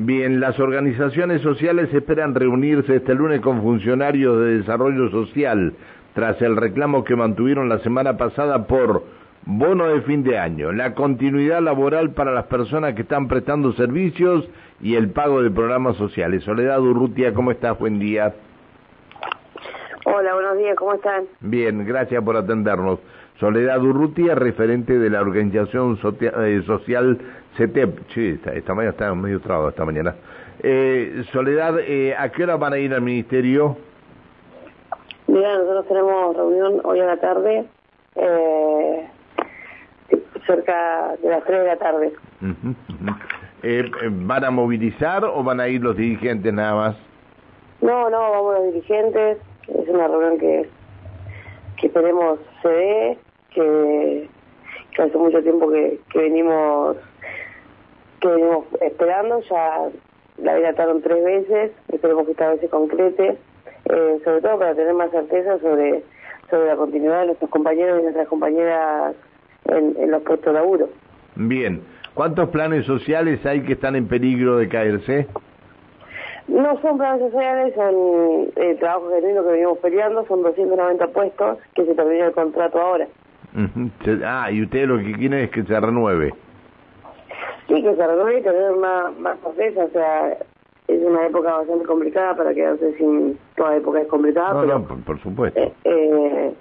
[0.00, 5.74] Bien, las organizaciones sociales esperan reunirse este lunes con funcionarios de desarrollo social
[6.14, 9.02] tras el reclamo que mantuvieron la semana pasada por
[9.44, 14.48] bono de fin de año, la continuidad laboral para las personas que están prestando servicios
[14.80, 16.44] y el pago de programas sociales.
[16.44, 17.76] Soledad Urrutia, ¿cómo estás?
[17.76, 18.32] Buen día.
[20.04, 21.24] Hola, buenos días, ¿cómo están?
[21.40, 23.00] Bien, gracias por atendernos.
[23.38, 27.18] Soledad Urrutia, referente de la organización eh, social
[27.56, 28.00] CETEP.
[28.12, 30.16] Sí, esta, mañana está medio trabado, esta mañana.
[30.60, 33.76] Eh, Soledad, eh, ¿a qué hora van a ir al ministerio?
[35.28, 37.66] Mira, nosotros tenemos reunión hoy a la tarde,
[40.46, 42.12] cerca de las 3 de la tarde.
[44.10, 46.96] ¿Van a movilizar o van a ir los dirigentes nada más?
[47.82, 49.38] No, no, vamos los dirigentes.
[49.68, 50.68] Es una reunión que,
[51.76, 53.18] que esperemos se dé,
[53.50, 54.28] que,
[54.98, 56.96] hace mucho tiempo que, que venimos
[58.20, 59.88] que venimos esperando, ya
[60.38, 63.36] la dilataron tres veces, esperemos que esta vez se concrete,
[63.84, 66.02] eh, sobre todo para tener más certeza sobre,
[66.50, 69.14] sobre la continuidad de nuestros compañeros y nuestras compañeras
[69.66, 70.88] en, en los puestos de laburo.
[71.36, 71.82] Bien,
[72.14, 75.26] ¿cuántos planes sociales hay que están en peligro de caerse?
[76.48, 81.84] No son planes sociales, son eh, trabajos genuinos que venimos peleando, son 290 puestos que
[81.84, 83.06] se termina el contrato ahora.
[84.24, 86.34] Ah, y ustedes lo que quieren es que se renueve.
[87.66, 90.38] Sí, que se renueve y tener más, más o sea,
[90.86, 93.38] es una época bastante complicada para quedarse sin...
[93.56, 94.78] Toda época es complicada, no, pero...
[94.78, 95.60] No, por, supuesto.
[95.60, 96.54] Eh, eh,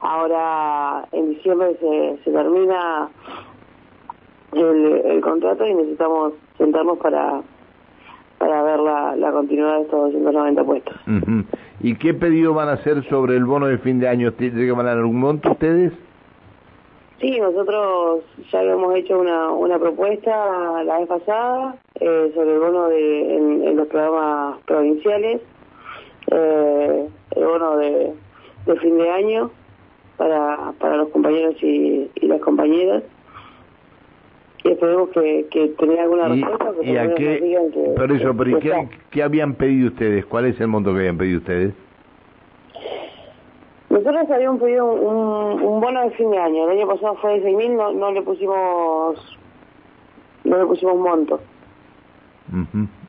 [0.00, 3.08] ahora, en diciembre se, se termina
[4.52, 7.42] el, el contrato y necesitamos sentarnos para
[8.38, 10.94] para ver la, la continuidad de estos 290 puestos.
[11.80, 14.32] ¿Y qué pedido van a hacer sobre el bono de fin de año?
[14.38, 15.92] ¿Van a dar algún monto ustedes?
[17.20, 22.88] Sí, nosotros ya habíamos hecho una, una propuesta la vez pasada eh, sobre el bono
[22.88, 25.40] de, en, los programas provinciales,
[26.30, 28.12] eh, el bono de,
[28.66, 29.50] de fin de año
[30.16, 33.02] para, para los compañeros y, y las compañeras
[34.64, 36.72] y esperemos que, que tener alguna respuesta.
[36.82, 37.58] ¿Y a qué?
[37.96, 40.24] pero eso, pero qué, qué, habían pedido ustedes?
[40.24, 41.74] ¿Cuál es el monto que habían pedido ustedes?
[43.94, 46.64] Nosotros habíamos pedido un, un, bono de fin de año.
[46.64, 49.38] El año pasado fue de 6.000, no, no le pusimos
[50.42, 51.40] no le pusimos monto.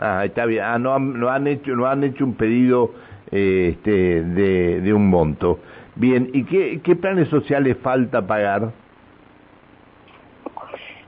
[0.00, 0.64] Ah, está bien.
[0.64, 2.90] Ah, no, no han hecho no han hecho un pedido
[3.30, 5.60] eh, este de, de un monto.
[5.94, 8.72] Bien, ¿y qué, qué planes sociales falta pagar?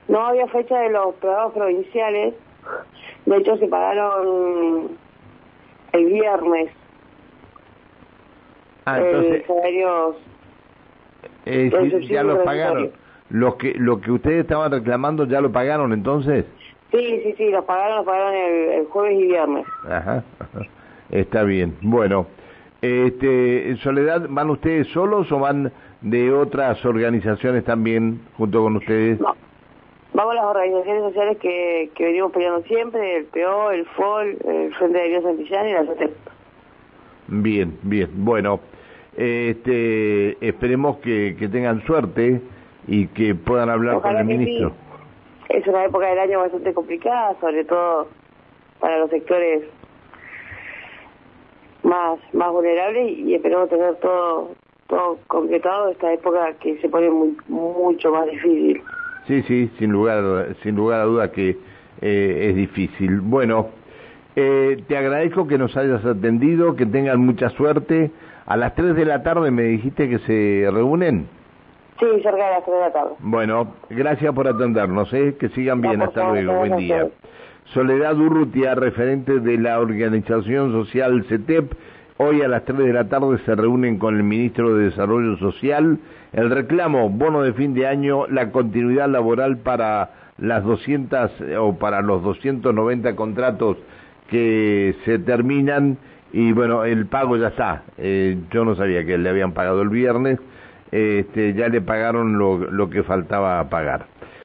[0.07, 2.33] No había fecha de los programas provinciales.
[3.25, 4.91] De hecho, se pagaron
[5.91, 6.71] el viernes.
[8.85, 9.45] Ah, entonces...
[9.45, 10.15] salarios...
[11.45, 12.91] Eh, ya los pagaron.
[13.29, 16.45] Lo que, lo que ustedes estaban reclamando, ¿ya lo pagaron entonces?
[16.91, 19.65] Sí, sí, sí, los pagaron, los pagaron el, jueves y viernes.
[19.89, 20.23] Ajá,
[21.09, 21.75] está bien.
[21.81, 22.27] Bueno,
[22.81, 25.71] este, Soledad, ¿van ustedes solos o van
[26.01, 29.19] de otras organizaciones también junto con ustedes?
[29.19, 29.35] No,
[30.15, 34.73] Vamos a las organizaciones sociales que, que venimos peleando siempre, el PO, el FOL, el
[34.75, 36.11] Frente de Dios Santillán y la SOTEP.
[37.27, 38.09] Bien, bien.
[38.13, 38.59] Bueno,
[39.15, 42.41] este, esperemos que, que tengan suerte
[42.87, 44.73] y que puedan hablar con el ministro.
[45.49, 48.07] Es una época del año bastante complicada, sobre todo
[48.79, 49.63] para los sectores
[51.83, 54.51] más más vulnerables y esperemos tener todo
[54.87, 58.81] todo concretado esta época que se pone muy, mucho más difícil.
[59.27, 61.57] Sí, sí, sin lugar, sin lugar a duda que
[62.01, 63.21] eh, es difícil.
[63.21, 63.69] Bueno,
[64.35, 68.11] eh, te agradezco que nos hayas atendido, que tengan mucha suerte.
[68.45, 71.27] A las 3 de la tarde me dijiste que se reúnen.
[71.99, 73.11] Sí, cerca de las 3 de la tarde.
[73.19, 75.35] Bueno, gracias por atendernos, ¿eh?
[75.39, 77.07] que sigan bien, hasta luego, buen día.
[77.73, 81.73] Soledad Urrutia, referente de la organización social CETEP,
[82.17, 85.99] Hoy a las 3 de la tarde se reúnen con el ministro de Desarrollo Social
[86.31, 92.01] el reclamo, bono de fin de año, la continuidad laboral para las 200 o para
[92.01, 93.77] los 290 contratos
[94.29, 95.97] que se terminan
[96.33, 97.83] y bueno, el pago ya está.
[97.97, 100.39] Eh, yo no sabía que le habían pagado el viernes,
[100.91, 104.05] este, ya le pagaron lo, lo que faltaba pagar.